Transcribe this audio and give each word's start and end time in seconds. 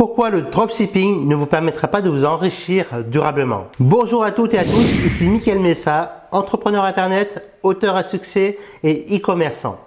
Pourquoi 0.00 0.30
le 0.30 0.40
dropshipping 0.40 1.28
ne 1.28 1.34
vous 1.34 1.44
permettra 1.44 1.86
pas 1.86 2.00
de 2.00 2.08
vous 2.08 2.24
enrichir 2.24 2.86
durablement 3.06 3.66
Bonjour 3.78 4.24
à 4.24 4.32
toutes 4.32 4.54
et 4.54 4.58
à 4.58 4.64
tous, 4.64 4.94
ici 5.04 5.28
Mickaël 5.28 5.60
Messa, 5.60 6.26
entrepreneur 6.32 6.84
internet, 6.84 7.46
auteur 7.62 7.96
à 7.96 8.02
succès 8.02 8.56
et 8.82 9.14
e-commerçant. 9.14 9.78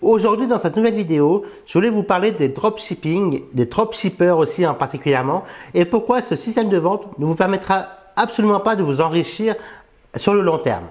Aujourd'hui, 0.00 0.48
dans 0.48 0.58
cette 0.58 0.74
nouvelle 0.74 0.96
vidéo, 0.96 1.44
je 1.64 1.74
voulais 1.74 1.90
vous 1.90 2.02
parler 2.02 2.32
des 2.32 2.48
dropshipping, 2.48 3.44
des 3.52 3.66
dropshippers 3.66 4.36
aussi 4.36 4.66
en 4.66 4.74
particulièrement, 4.74 5.44
et 5.74 5.84
pourquoi 5.84 6.22
ce 6.22 6.34
système 6.34 6.68
de 6.68 6.78
vente 6.78 7.16
ne 7.20 7.24
vous 7.24 7.36
permettra 7.36 7.86
absolument 8.16 8.58
pas 8.58 8.74
de 8.74 8.82
vous 8.82 9.00
enrichir 9.00 9.54
sur 10.16 10.34
le 10.34 10.40
long 10.40 10.58
terme. 10.58 10.86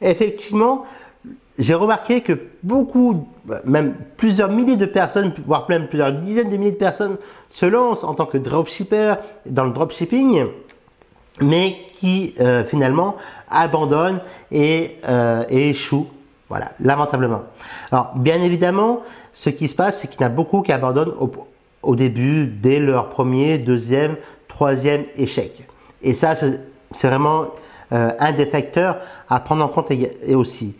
Effectivement, 0.00 0.84
j'ai 1.58 1.74
remarqué 1.74 2.22
que 2.22 2.32
beaucoup, 2.62 3.28
même 3.64 3.94
plusieurs 4.16 4.50
milliers 4.50 4.76
de 4.76 4.86
personnes, 4.86 5.32
voire 5.46 5.66
même 5.68 5.88
plusieurs 5.88 6.12
dizaines 6.12 6.50
de 6.50 6.56
milliers 6.56 6.72
de 6.72 6.76
personnes 6.76 7.16
se 7.50 7.66
lancent 7.66 8.04
en 8.04 8.14
tant 8.14 8.26
que 8.26 8.38
dropshipper 8.38 9.14
dans 9.44 9.64
le 9.64 9.72
dropshipping, 9.72 10.46
mais 11.40 11.76
qui 11.94 12.34
euh, 12.40 12.64
finalement 12.64 13.16
abandonnent 13.50 14.20
et, 14.50 14.96
euh, 15.06 15.44
et, 15.50 15.70
échouent. 15.70 16.08
Voilà, 16.48 16.72
lamentablement. 16.80 17.42
Alors, 17.92 18.12
bien 18.16 18.40
évidemment, 18.40 19.02
ce 19.34 19.50
qui 19.50 19.68
se 19.68 19.76
passe, 19.76 20.00
c'est 20.00 20.08
qu'il 20.08 20.20
y 20.20 20.24
en 20.24 20.28
a 20.28 20.30
beaucoup 20.30 20.62
qui 20.62 20.72
abandonnent 20.72 21.14
au, 21.20 21.30
au 21.82 21.94
début, 21.94 22.46
dès 22.46 22.80
leur 22.80 23.10
premier, 23.10 23.58
deuxième, 23.58 24.16
troisième 24.48 25.04
échec. 25.16 25.62
Et 26.02 26.14
ça, 26.14 26.34
c'est 26.34 27.08
vraiment 27.08 27.46
euh, 27.92 28.10
un 28.18 28.32
des 28.32 28.46
facteurs 28.46 28.96
à 29.28 29.40
prendre 29.40 29.64
en 29.64 29.68
compte 29.68 29.90
et 29.90 30.34
aussi. 30.34 30.76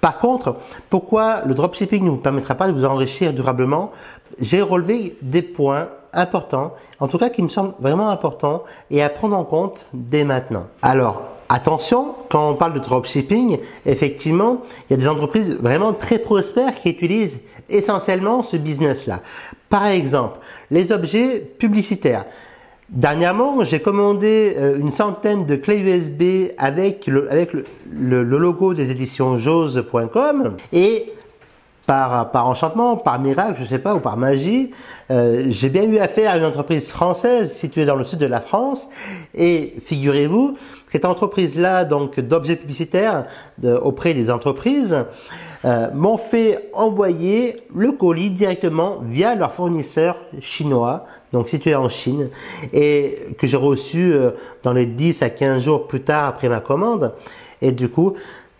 Par 0.00 0.18
contre, 0.18 0.56
pourquoi 0.90 1.42
le 1.46 1.54
dropshipping 1.54 2.04
ne 2.04 2.10
vous 2.10 2.16
permettra 2.16 2.56
pas 2.56 2.66
de 2.66 2.72
vous 2.72 2.84
enrichir 2.84 3.32
durablement? 3.32 3.92
J'ai 4.40 4.60
relevé 4.60 5.16
des 5.22 5.42
points 5.42 5.88
importants, 6.12 6.74
en 6.98 7.08
tout 7.08 7.18
cas 7.18 7.30
qui 7.30 7.42
me 7.42 7.48
semblent 7.48 7.74
vraiment 7.80 8.10
importants 8.10 8.64
et 8.90 9.02
à 9.02 9.08
prendre 9.08 9.36
en 9.36 9.44
compte 9.44 9.86
dès 9.94 10.24
maintenant. 10.24 10.66
Alors, 10.82 11.22
attention, 11.48 12.16
quand 12.28 12.50
on 12.50 12.54
parle 12.54 12.74
de 12.74 12.80
dropshipping, 12.80 13.60
effectivement, 13.86 14.62
il 14.90 14.94
y 14.94 14.94
a 14.94 14.96
des 15.00 15.08
entreprises 15.08 15.56
vraiment 15.60 15.92
très 15.92 16.18
prospères 16.18 16.74
qui 16.74 16.90
utilisent 16.90 17.42
essentiellement 17.68 18.42
ce 18.42 18.56
business-là. 18.56 19.20
Par 19.68 19.86
exemple, 19.86 20.38
les 20.70 20.92
objets 20.92 21.38
publicitaires. 21.38 22.26
Dernièrement, 22.88 23.64
j'ai 23.64 23.80
commandé 23.80 24.54
euh, 24.56 24.78
une 24.78 24.90
centaine 24.90 25.46
de 25.46 25.56
clés 25.56 25.78
USB 25.78 26.52
avec 26.58 27.06
le, 27.06 28.22
logo 28.22 28.74
des 28.74 28.90
éditions 28.90 29.38
jose.com 29.38 30.56
et 30.72 31.12
par, 31.86 32.30
par, 32.30 32.46
enchantement, 32.46 32.96
par 32.96 33.18
miracle, 33.18 33.54
je 33.56 33.62
ne 33.62 33.66
sais 33.66 33.78
pas, 33.78 33.94
ou 33.94 34.00
par 34.00 34.16
magie, 34.16 34.72
euh, 35.10 35.46
j'ai 35.48 35.68
bien 35.68 35.84
eu 35.84 35.98
affaire 35.98 36.32
à 36.32 36.36
une 36.36 36.44
entreprise 36.44 36.90
française 36.90 37.52
située 37.54 37.84
dans 37.86 37.96
le 37.96 38.04
sud 38.04 38.18
de 38.18 38.26
la 38.26 38.40
France. 38.40 38.88
Et 39.34 39.74
figurez-vous, 39.82 40.56
cette 40.90 41.04
entreprise-là, 41.04 41.84
donc 41.84 42.20
d'objets 42.20 42.56
publicitaires 42.56 43.24
auprès 43.64 44.12
des 44.12 44.30
entreprises, 44.30 44.96
euh, 45.64 45.90
m'ont 45.94 46.16
fait 46.16 46.70
envoyer 46.72 47.56
le 47.74 47.92
colis 47.92 48.30
directement 48.30 48.98
via 49.04 49.34
leur 49.36 49.52
fournisseur 49.52 50.16
chinois, 50.40 51.06
donc 51.32 51.48
situé 51.48 51.76
en 51.76 51.88
Chine, 51.88 52.30
et 52.72 53.18
que 53.38 53.46
j'ai 53.46 53.56
reçu 53.56 54.12
euh, 54.12 54.30
dans 54.64 54.72
les 54.72 54.86
10 54.86 55.22
à 55.22 55.30
15 55.30 55.62
jours 55.62 55.86
plus 55.86 56.00
tard 56.00 56.26
après 56.26 56.48
ma 56.48 56.60
commande. 56.60 57.14
Et 57.60 57.70
du 57.70 57.88
coup, 57.88 58.14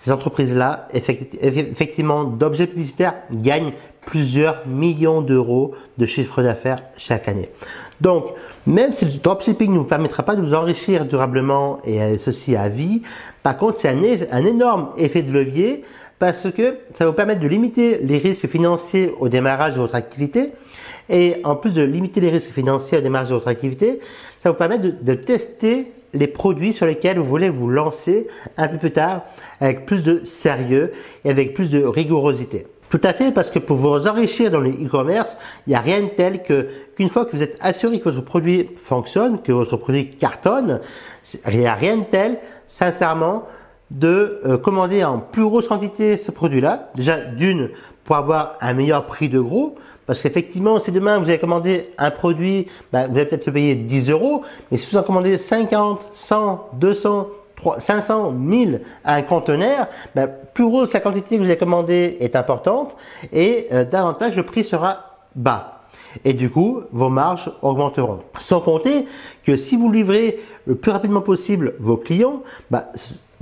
ces 0.04 0.12
entreprises-là, 0.12 0.88
effectivement, 0.92 2.24
d'objets 2.24 2.66
publicitaires, 2.68 3.14
gagnent 3.32 3.72
plusieurs 4.06 4.66
millions 4.66 5.22
d'euros 5.22 5.74
de 5.98 6.06
chiffre 6.06 6.42
d'affaires 6.42 6.78
chaque 6.96 7.28
année. 7.28 7.50
Donc, 8.00 8.26
même 8.66 8.92
si 8.92 9.04
le 9.04 9.12
dropshipping 9.12 9.72
ne 9.72 9.78
vous 9.78 9.84
permettra 9.84 10.24
pas 10.24 10.34
de 10.34 10.42
vous 10.42 10.54
enrichir 10.54 11.04
durablement 11.04 11.78
et 11.84 12.18
ceci 12.18 12.56
à 12.56 12.68
vie, 12.68 13.02
par 13.44 13.56
contre, 13.56 13.78
c'est 13.80 13.88
un 14.32 14.44
énorme 14.44 14.88
effet 14.96 15.22
de 15.22 15.32
levier 15.32 15.84
parce 16.22 16.52
que 16.52 16.76
ça 16.94 17.02
va 17.04 17.10
vous 17.10 17.16
permettre 17.16 17.40
de 17.40 17.48
limiter 17.48 17.98
les 18.00 18.18
risques 18.18 18.46
financiers 18.46 19.12
au 19.18 19.28
démarrage 19.28 19.74
de 19.74 19.80
votre 19.80 19.96
activité. 19.96 20.52
Et 21.08 21.38
en 21.42 21.56
plus 21.56 21.74
de 21.74 21.82
limiter 21.82 22.20
les 22.20 22.30
risques 22.30 22.52
financiers 22.52 22.98
au 22.98 23.00
démarrage 23.00 23.30
de 23.30 23.34
votre 23.34 23.48
activité, 23.48 23.98
ça 24.38 24.48
va 24.48 24.50
vous 24.52 24.56
permettre 24.56 24.84
de, 25.02 25.14
tester 25.14 25.92
les 26.14 26.28
produits 26.28 26.74
sur 26.74 26.86
lesquels 26.86 27.18
vous 27.18 27.24
voulez 27.24 27.48
vous 27.48 27.68
lancer 27.68 28.28
un 28.56 28.68
peu 28.68 28.78
plus 28.78 28.92
tard 28.92 29.22
avec 29.58 29.84
plus 29.84 30.04
de 30.04 30.20
sérieux 30.22 30.92
et 31.24 31.30
avec 31.30 31.54
plus 31.54 31.70
de 31.70 31.82
rigorosité. 31.82 32.68
Tout 32.88 33.00
à 33.02 33.14
fait, 33.14 33.32
parce 33.32 33.50
que 33.50 33.58
pour 33.58 33.78
vous 33.78 34.06
enrichir 34.06 34.52
dans 34.52 34.60
le 34.60 34.70
e-commerce, 34.70 35.36
il 35.66 35.70
n'y 35.70 35.76
a 35.76 35.80
rien 35.80 36.02
de 36.02 36.08
tel 36.10 36.44
que 36.44 36.68
qu'une 36.94 37.08
fois 37.08 37.24
que 37.24 37.34
vous 37.34 37.42
êtes 37.42 37.58
assuré 37.60 37.98
que 37.98 38.04
votre 38.04 38.24
produit 38.24 38.70
fonctionne, 38.76 39.42
que 39.42 39.50
votre 39.50 39.76
produit 39.76 40.10
cartonne, 40.10 40.78
il 41.50 41.58
n'y 41.58 41.66
a 41.66 41.74
rien 41.74 41.96
de 41.96 42.04
tel, 42.04 42.38
sincèrement, 42.68 43.42
de 43.92 44.40
euh, 44.44 44.58
commander 44.58 45.04
en 45.04 45.18
plus 45.18 45.44
grosse 45.44 45.68
quantité 45.68 46.16
ce 46.16 46.30
produit-là. 46.30 46.90
Déjà, 46.94 47.18
d'une, 47.18 47.70
pour 48.04 48.16
avoir 48.16 48.56
un 48.60 48.72
meilleur 48.72 49.06
prix 49.06 49.28
de 49.28 49.38
gros. 49.38 49.76
Parce 50.06 50.20
qu'effectivement, 50.20 50.80
si 50.80 50.90
demain 50.90 51.18
vous 51.18 51.28
avez 51.28 51.38
commandé 51.38 51.90
un 51.98 52.10
produit, 52.10 52.66
bah, 52.92 53.06
vous 53.06 53.16
allez 53.16 53.26
peut-être 53.26 53.46
le 53.46 53.52
payer 53.52 53.74
10 53.74 54.10
euros. 54.10 54.42
Mais 54.70 54.78
si 54.78 54.90
vous 54.90 54.96
en 54.96 55.02
commandez 55.02 55.38
50, 55.38 56.06
100, 56.12 56.70
200, 56.74 57.28
500, 57.78 58.32
1000 58.32 58.80
à 59.04 59.14
un 59.14 59.22
conteneur, 59.22 59.86
bah, 60.14 60.26
plus 60.26 60.64
grosse 60.64 60.92
la 60.92 61.00
quantité 61.00 61.36
que 61.36 61.42
vous 61.42 61.48
avez 61.48 61.58
commandée 61.58 62.16
est 62.18 62.34
importante 62.34 62.96
et 63.32 63.68
euh, 63.72 63.84
davantage 63.84 64.36
le 64.36 64.42
prix 64.42 64.64
sera 64.64 65.18
bas. 65.34 65.82
Et 66.24 66.34
du 66.34 66.50
coup, 66.50 66.82
vos 66.92 67.08
marges 67.08 67.50
augmenteront. 67.62 68.20
Sans 68.38 68.60
compter 68.60 69.06
que 69.44 69.56
si 69.56 69.76
vous 69.76 69.90
livrez 69.90 70.40
le 70.66 70.74
plus 70.74 70.90
rapidement 70.90 71.22
possible 71.22 71.74
vos 71.78 71.96
clients, 71.96 72.42
bah, 72.70 72.88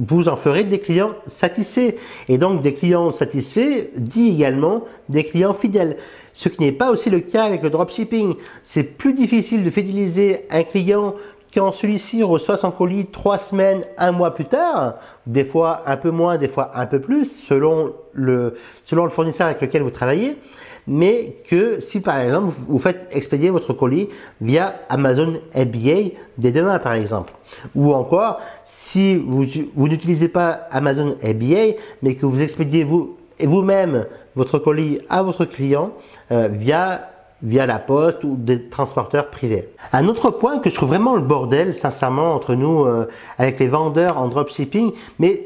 vous 0.00 0.28
en 0.28 0.36
ferez 0.36 0.64
des 0.64 0.80
clients 0.80 1.12
satisfaits. 1.26 1.94
Et 2.28 2.38
donc 2.38 2.62
des 2.62 2.74
clients 2.74 3.12
satisfaits 3.12 3.90
dit 3.96 4.28
également 4.28 4.84
des 5.08 5.24
clients 5.24 5.54
fidèles. 5.54 5.96
Ce 6.32 6.48
qui 6.48 6.62
n'est 6.62 6.72
pas 6.72 6.90
aussi 6.90 7.10
le 7.10 7.20
cas 7.20 7.44
avec 7.44 7.62
le 7.62 7.70
dropshipping. 7.70 8.34
C'est 8.64 8.96
plus 8.96 9.12
difficile 9.12 9.62
de 9.62 9.70
fidéliser 9.70 10.46
un 10.50 10.62
client 10.62 11.14
quand 11.52 11.72
celui-ci 11.72 12.22
reçoit 12.22 12.56
son 12.56 12.70
colis 12.70 13.06
trois 13.06 13.38
semaines, 13.38 13.84
un 13.98 14.12
mois 14.12 14.34
plus 14.34 14.44
tard, 14.44 14.94
des 15.26 15.44
fois 15.44 15.82
un 15.86 15.96
peu 15.96 16.10
moins, 16.10 16.38
des 16.38 16.48
fois 16.48 16.72
un 16.74 16.86
peu 16.86 17.00
plus, 17.00 17.26
selon 17.26 17.92
le, 18.12 18.54
selon 18.84 19.04
le 19.04 19.10
fournisseur 19.10 19.46
avec 19.46 19.60
lequel 19.60 19.82
vous 19.82 19.90
travaillez, 19.90 20.38
mais 20.86 21.36
que 21.48 21.80
si 21.80 22.00
par 22.00 22.20
exemple 22.20 22.52
vous 22.68 22.78
faites 22.78 23.08
expédier 23.12 23.50
votre 23.50 23.72
colis 23.72 24.08
via 24.40 24.74
Amazon 24.88 25.40
FBA 25.52 26.16
dès 26.38 26.52
demain 26.52 26.78
par 26.78 26.94
exemple, 26.94 27.32
ou 27.74 27.92
encore 27.92 28.40
si 28.64 29.16
vous, 29.16 29.44
vous 29.74 29.88
n'utilisez 29.88 30.28
pas 30.28 30.68
Amazon 30.70 31.16
FBA, 31.20 31.76
mais 32.02 32.14
que 32.14 32.26
vous 32.26 32.40
expédiez 32.42 32.84
vous, 32.84 33.16
vous-même 33.42 34.06
votre 34.36 34.58
colis 34.58 35.00
à 35.08 35.22
votre 35.22 35.44
client 35.44 35.92
euh, 36.30 36.48
via 36.50 37.09
via 37.42 37.66
la 37.66 37.78
poste 37.78 38.22
ou 38.24 38.36
des 38.36 38.68
transporteurs 38.68 39.28
privés. 39.28 39.68
Un 39.92 40.08
autre 40.08 40.30
point 40.30 40.58
que 40.58 40.68
je 40.68 40.74
trouve 40.74 40.90
vraiment 40.90 41.14
le 41.14 41.22
bordel, 41.22 41.76
sincèrement, 41.76 42.34
entre 42.34 42.54
nous, 42.54 42.84
euh, 42.84 43.08
avec 43.38 43.58
les 43.58 43.68
vendeurs 43.68 44.18
en 44.18 44.28
dropshipping, 44.28 44.92
mais 45.18 45.44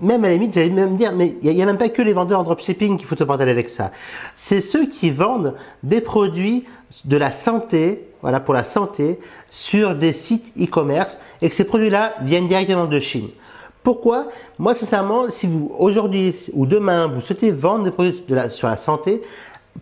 même 0.00 0.24
à 0.24 0.28
la 0.28 0.34
limite, 0.34 0.54
j'allais 0.54 0.70
même 0.70 0.96
dire, 0.96 1.12
mais 1.12 1.36
il 1.42 1.54
n'y 1.54 1.62
a, 1.62 1.66
même 1.66 1.78
pas 1.78 1.88
que 1.88 2.02
les 2.02 2.12
vendeurs 2.12 2.40
en 2.40 2.44
dropshipping 2.44 2.98
qui 2.98 3.04
foutent 3.04 3.20
le 3.20 3.26
bordel 3.26 3.48
avec 3.48 3.70
ça. 3.70 3.92
C'est 4.34 4.60
ceux 4.60 4.86
qui 4.86 5.10
vendent 5.10 5.54
des 5.82 6.00
produits 6.00 6.64
de 7.04 7.16
la 7.16 7.30
santé, 7.30 8.04
voilà, 8.22 8.40
pour 8.40 8.54
la 8.54 8.64
santé, 8.64 9.20
sur 9.50 9.94
des 9.94 10.12
sites 10.12 10.52
e-commerce, 10.60 11.18
et 11.40 11.48
que 11.48 11.54
ces 11.54 11.64
produits-là 11.64 12.14
viennent 12.22 12.48
directement 12.48 12.86
de 12.86 12.98
Chine. 12.98 13.28
Pourquoi? 13.84 14.26
Moi, 14.58 14.74
sincèrement, 14.74 15.30
si 15.30 15.46
vous 15.46 15.72
aujourd'hui 15.78 16.34
ou 16.52 16.66
demain 16.66 17.06
vous 17.06 17.20
souhaitez 17.20 17.52
vendre 17.52 17.84
des 17.84 17.90
produits 17.90 18.22
de 18.28 18.48
sur 18.50 18.68
la 18.68 18.76
santé, 18.76 19.22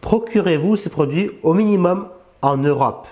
procurez-vous 0.01 0.77
ces 0.77 0.91
produits 0.91 1.31
au 1.43 1.55
minimum 1.55 2.09
en 2.43 2.57
Europe. 2.57 3.07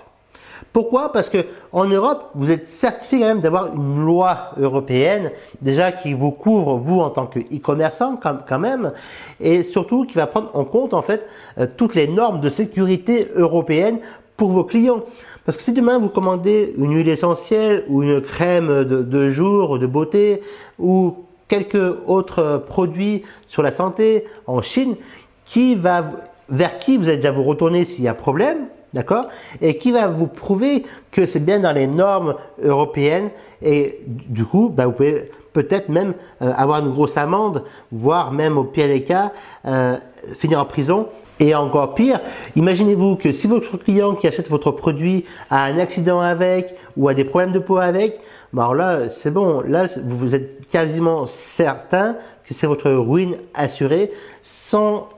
Pourquoi? 0.72 1.12
Parce 1.12 1.30
que 1.30 1.38
en 1.72 1.84
Europe, 1.84 2.30
vous 2.34 2.50
êtes 2.50 2.66
certifié 2.66 3.20
quand 3.20 3.26
même 3.26 3.40
d'avoir 3.40 3.72
une 3.74 4.04
loi 4.04 4.50
européenne 4.58 5.30
déjà 5.62 5.92
qui 5.92 6.14
vous 6.14 6.32
couvre 6.32 6.78
vous 6.78 6.98
en 7.00 7.10
tant 7.10 7.26
que 7.26 7.38
e-commerçant 7.38 8.16
quand 8.20 8.58
même, 8.58 8.92
et 9.40 9.62
surtout 9.62 10.04
qui 10.04 10.14
va 10.14 10.26
prendre 10.26 10.50
en 10.52 10.64
compte 10.64 10.92
en 10.92 11.02
fait 11.02 11.28
euh, 11.58 11.66
toutes 11.76 11.94
les 11.94 12.08
normes 12.08 12.40
de 12.40 12.48
sécurité 12.48 13.28
européennes 13.36 14.00
pour 14.36 14.50
vos 14.50 14.64
clients. 14.64 15.04
Parce 15.44 15.56
que 15.56 15.62
si 15.62 15.72
demain 15.72 15.98
vous 15.98 16.08
commandez 16.08 16.74
une 16.76 16.96
huile 16.96 17.08
essentielle 17.08 17.84
ou 17.88 18.02
une 18.02 18.20
crème 18.20 18.84
de, 18.84 19.02
de 19.02 19.30
jour 19.30 19.78
de 19.78 19.86
beauté 19.86 20.42
ou 20.80 21.14
quelques 21.46 21.94
autres 22.06 22.64
produits 22.66 23.22
sur 23.48 23.62
la 23.62 23.70
santé 23.70 24.24
en 24.48 24.60
Chine, 24.60 24.96
qui 25.44 25.76
va 25.76 26.04
vers 26.48 26.78
qui 26.78 26.96
vous 26.96 27.08
allez 27.08 27.16
déjà 27.16 27.30
vous 27.30 27.44
retourner 27.44 27.84
s'il 27.84 28.04
y 28.04 28.08
a 28.08 28.14
problème, 28.14 28.66
d'accord? 28.92 29.26
Et 29.60 29.78
qui 29.78 29.92
va 29.92 30.06
vous 30.08 30.26
prouver 30.26 30.84
que 31.10 31.26
c'est 31.26 31.44
bien 31.44 31.60
dans 31.60 31.72
les 31.72 31.86
normes 31.86 32.34
européennes 32.62 33.30
et 33.62 34.00
du 34.06 34.44
coup, 34.44 34.70
bah, 34.74 34.86
vous 34.86 34.92
pouvez 34.92 35.30
peut-être 35.52 35.88
même 35.88 36.14
euh, 36.42 36.52
avoir 36.56 36.80
une 36.80 36.92
grosse 36.92 37.16
amende, 37.16 37.64
voire 37.90 38.32
même 38.32 38.58
au 38.58 38.64
pire 38.64 38.88
des 38.88 39.02
cas, 39.02 39.32
euh, 39.66 39.96
finir 40.38 40.60
en 40.60 40.64
prison 40.64 41.08
Et 41.40 41.54
encore 41.54 41.94
pire, 41.94 42.20
imaginez-vous 42.56 43.16
que 43.16 43.32
si 43.32 43.46
votre 43.46 43.76
client 43.76 44.14
qui 44.14 44.26
achète 44.26 44.48
votre 44.50 44.70
produit 44.72 45.24
a 45.50 45.64
un 45.64 45.78
accident 45.78 46.20
avec 46.20 46.74
ou 46.96 47.08
a 47.08 47.14
des 47.14 47.24
problèmes 47.24 47.52
de 47.52 47.58
peau 47.58 47.78
avec, 47.78 48.20
bah 48.52 48.62
alors 48.62 48.74
là, 48.74 49.10
c'est 49.10 49.32
bon. 49.32 49.62
Là, 49.66 49.86
vous 50.04 50.34
êtes 50.34 50.68
quasiment 50.68 51.26
certain 51.26 52.16
que 52.46 52.54
c'est 52.54 52.68
votre 52.68 52.90
ruine 52.90 53.36
assurée 53.54 54.12
sans, 54.42 55.08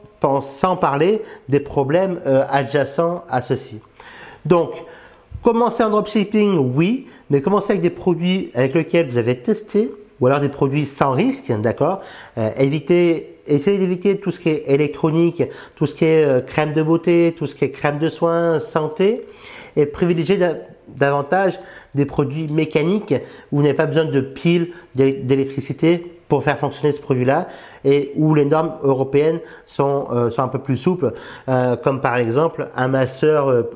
sans 0.41 0.77
parler 0.77 1.23
des 1.49 1.61
problèmes 1.61 2.21
euh, 2.27 2.45
adjacents 2.51 3.25
à 3.29 3.43
ceci. 3.43 3.81
Donc, 4.45 4.71
commencer 5.43 5.83
en 5.83 5.91
dropshipping, 5.91 6.57
oui, 6.75 7.07
mais 7.31 7.41
commencer 7.41 7.73
avec 7.73 7.83
des 7.83 7.91
produits 7.91 8.51
avec 8.55 8.75
lesquels 8.75 9.09
vous 9.09 9.19
avez 9.19 9.39
testé 9.39 9.91
ou 10.21 10.27
alors 10.27 10.41
des 10.41 10.49
produits 10.49 10.87
sans 10.87 11.13
risque, 11.13 11.53
d'accord 11.61 12.01
euh, 12.39 12.51
Évitez, 12.59 13.37
essayez 13.47 13.79
d'éviter 13.79 14.19
tout 14.19 14.31
ce 14.31 14.41
qui 14.41 14.49
est 14.49 14.65
électronique, 14.67 15.43
tout 15.75 15.87
ce 15.87 15.95
qui 15.95 16.07
est 16.07 16.25
euh, 16.25 16.41
crème 16.41 16.73
de 16.73 16.83
beauté, 16.83 17.35
tout 17.37 17.47
ce 17.47 17.55
qui 17.55 17.65
est 17.65 17.71
crème 17.71 17.99
de 17.99 18.09
soins, 18.09 18.59
santé, 18.61 19.27
et 19.77 19.85
privilégiez 19.85 20.39
davantage 20.89 21.61
des 21.95 22.07
produits 22.07 22.49
mécaniques 22.49 23.15
où 23.53 23.57
vous 23.57 23.63
n'avez 23.63 23.75
pas 23.75 23.87
besoin 23.87 24.07
de 24.07 24.21
piles 24.21 24.73
d'électricité 24.95 26.16
pour 26.29 26.43
faire 26.43 26.59
fonctionner 26.59 26.93
ce 26.93 27.01
produit-là 27.01 27.49
et 27.85 28.13
où 28.17 28.35
les 28.35 28.45
normes 28.45 28.73
européennes 28.83 29.41
sont, 29.67 30.09
euh, 30.13 30.31
un 30.39 30.49
peu 30.49 30.59
plus 30.59 30.77
souples, 30.77 31.13
comme 31.83 32.01
par 32.01 32.17
exemple 32.17 32.69
un 32.75 32.89
masseur 32.89 33.67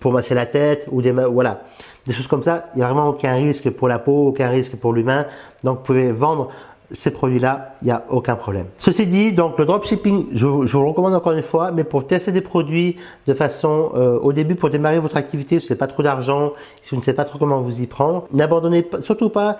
pour 0.00 0.12
masser 0.12 0.34
la 0.34 0.46
tête 0.46 0.86
ou 0.90 1.02
des 1.02 1.12
voilà 1.12 1.60
des 2.08 2.14
choses 2.14 2.26
comme 2.26 2.42
ça, 2.42 2.70
il 2.74 2.78
n'y 2.78 2.84
a 2.84 2.86
vraiment 2.86 3.08
aucun 3.10 3.34
risque 3.34 3.68
pour 3.68 3.86
la 3.86 3.98
peau, 3.98 4.28
aucun 4.28 4.48
risque 4.48 4.76
pour 4.76 4.94
l'humain. 4.94 5.26
Donc 5.62 5.80
vous 5.80 5.84
pouvez 5.84 6.10
vendre 6.10 6.50
ces 6.90 7.10
produits-là, 7.10 7.74
il 7.82 7.86
n'y 7.86 7.90
a 7.90 8.04
aucun 8.08 8.34
problème. 8.34 8.66
Ceci 8.78 9.06
dit, 9.06 9.32
donc 9.32 9.58
le 9.58 9.66
dropshipping, 9.66 10.28
je, 10.32 10.46
vous 10.46 10.88
recommande 10.88 11.14
encore 11.14 11.32
une 11.32 11.42
fois, 11.42 11.70
mais 11.70 11.84
pour 11.84 12.06
tester 12.06 12.32
des 12.32 12.40
produits 12.40 12.96
de 13.26 13.34
façon, 13.34 13.92
euh, 13.94 14.18
au 14.18 14.32
début, 14.32 14.54
pour 14.54 14.70
démarrer 14.70 14.98
votre 14.98 15.16
activité, 15.16 15.60
si 15.60 15.66
vous 15.66 15.68
n'avez 15.68 15.78
pas 15.78 15.86
trop 15.86 16.02
d'argent, 16.02 16.52
si 16.80 16.90
vous 16.90 16.96
ne 16.96 17.02
savez 17.02 17.16
pas 17.16 17.26
trop 17.26 17.38
comment 17.38 17.60
vous 17.60 17.82
y 17.82 17.86
prendre, 17.86 18.26
n'abandonnez 18.32 18.86
surtout 19.02 19.28
pas 19.28 19.58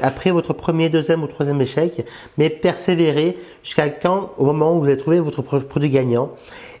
après 0.00 0.30
votre 0.30 0.52
premier, 0.52 0.88
deuxième 0.88 1.22
ou 1.24 1.26
troisième 1.26 1.60
échec, 1.60 2.06
mais 2.36 2.48
persévérez 2.48 3.36
jusqu'à 3.64 3.88
quand, 3.88 4.30
au 4.38 4.44
moment 4.44 4.76
où 4.76 4.80
vous 4.80 4.86
avez 4.86 4.98
trouvé 4.98 5.18
votre 5.18 5.42
produit 5.42 5.90
gagnant. 5.90 6.30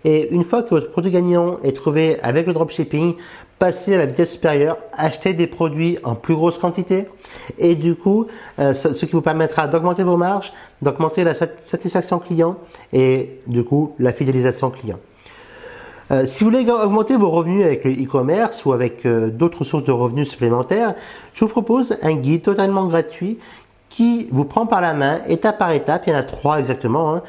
Et 0.04 0.32
une 0.32 0.44
fois 0.44 0.62
que 0.62 0.70
votre 0.70 0.90
produit 0.90 1.10
gagnant 1.10 1.58
est 1.62 1.72
trouvé 1.72 2.18
avec 2.22 2.46
le 2.46 2.52
dropshipping, 2.52 3.14
passez 3.58 3.94
à 3.94 3.98
la 3.98 4.06
vitesse 4.06 4.32
supérieure, 4.32 4.78
achetez 4.92 5.34
des 5.34 5.46
produits 5.46 5.98
en 6.04 6.14
plus 6.14 6.34
grosse 6.34 6.58
quantité 6.58 7.08
et 7.58 7.74
du 7.74 7.94
coup, 7.96 8.26
euh, 8.58 8.72
ce, 8.72 9.04
qui 9.04 9.12
vous 9.12 9.20
permettra 9.20 9.66
d'augmenter 9.66 10.04
vos 10.04 10.16
marges, 10.16 10.52
d'augmenter 10.80 11.24
la 11.24 11.34
satisfaction 11.34 12.18
client 12.18 12.56
et 12.92 13.40
du 13.46 13.64
coup 13.64 13.94
la 13.98 14.12
fidélisation 14.12 14.70
client. 14.70 14.98
Euh, 16.10 16.24
si 16.26 16.42
vous 16.42 16.50
voulez 16.50 16.70
augmenter 16.70 17.16
vos 17.16 17.28
revenus 17.28 17.64
avec 17.64 17.84
le 17.84 17.92
e-commerce 17.92 18.64
ou 18.64 18.72
avec 18.72 19.04
euh, 19.04 19.28
d'autres 19.28 19.64
sources 19.64 19.84
de 19.84 19.92
revenus 19.92 20.30
supplémentaires, 20.30 20.94
je 21.34 21.40
vous 21.40 21.50
propose 21.50 21.98
un 22.02 22.14
guide 22.14 22.42
totalement 22.42 22.86
gratuit 22.86 23.38
qui 23.88 24.28
vous 24.30 24.44
prend 24.44 24.66
par 24.66 24.80
la 24.80 24.94
main 24.94 25.20
étape 25.26 25.58
par 25.58 25.72
étape, 25.72 26.04
il 26.06 26.12
y 26.12 26.16
en 26.16 26.18
a 26.18 26.24
trois 26.24 26.60
exactement, 26.60 27.14
hein, 27.14 27.22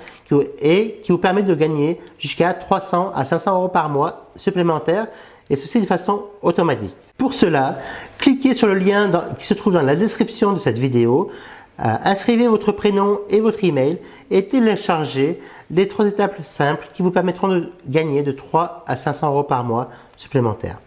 et 0.62 1.00
qui 1.04 1.12
vous 1.12 1.18
permet 1.18 1.44
de 1.44 1.56
gagner 1.56 2.00
jusqu'à 2.18 2.54
300 2.54 3.12
à 3.16 3.26
500 3.26 3.56
euros 3.56 3.68
par 3.70 3.90
mois 3.90 4.30
supplémentaires 4.36 5.08
et 5.50 5.56
ceci 5.56 5.80
de 5.82 5.86
façon 5.86 6.24
automatique. 6.42 6.96
Pour 7.18 7.34
cela, 7.34 7.80
cliquez 8.18 8.54
sur 8.54 8.68
le 8.68 8.76
lien 8.76 9.10
qui 9.38 9.46
se 9.46 9.54
trouve 9.54 9.74
dans 9.74 9.82
la 9.82 9.96
description 9.96 10.54
de 10.54 10.60
cette 10.60 10.78
vidéo, 10.78 11.32
euh, 11.80 11.96
inscrivez 12.04 12.48
votre 12.48 12.72
prénom 12.72 13.20
et 13.30 13.40
votre 13.40 13.64
email 13.64 14.00
et 14.30 14.46
téléchargez 14.46 15.40
les 15.72 15.88
trois 15.88 16.08
étapes 16.08 16.36
simples 16.44 16.88
qui 16.94 17.02
vous 17.02 17.12
permettront 17.12 17.48
de 17.48 17.70
gagner 17.88 18.22
de 18.22 18.32
3 18.32 18.84
à 18.86 18.98
500 18.98 19.30
euros 19.30 19.44
par 19.44 19.64
mois 19.64 19.90
supplémentaires. 20.18 20.80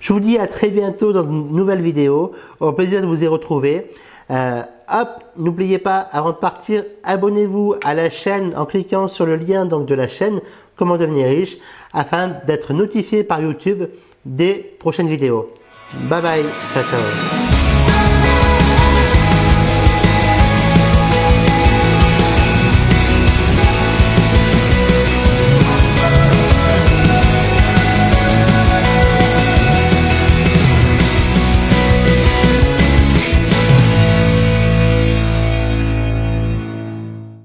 Je 0.00 0.12
vous 0.12 0.20
dis 0.20 0.38
à 0.38 0.46
très 0.46 0.68
bientôt 0.68 1.12
dans 1.12 1.24
une 1.24 1.48
nouvelle 1.48 1.80
vidéo. 1.80 2.32
Au 2.60 2.72
plaisir 2.72 3.00
de 3.00 3.06
vous 3.06 3.24
y 3.24 3.26
retrouver. 3.26 3.90
Euh, 4.30 4.62
hop, 4.92 5.24
n'oubliez 5.36 5.78
pas, 5.78 5.98
avant 5.98 6.30
de 6.30 6.36
partir, 6.36 6.84
abonnez-vous 7.04 7.76
à 7.84 7.94
la 7.94 8.10
chaîne 8.10 8.54
en 8.56 8.66
cliquant 8.66 9.08
sur 9.08 9.26
le 9.26 9.36
lien 9.36 9.64
donc, 9.64 9.86
de 9.86 9.94
la 9.94 10.08
chaîne 10.08 10.40
Comment 10.76 10.96
devenir 10.96 11.26
riche 11.26 11.56
afin 11.92 12.34
d'être 12.46 12.72
notifié 12.72 13.24
par 13.24 13.40
YouTube 13.40 13.84
des 14.24 14.76
prochaines 14.78 15.08
vidéos. 15.08 15.52
Bye 16.08 16.22
bye, 16.22 16.44
ciao 16.72 16.82
ciao. 16.84 17.57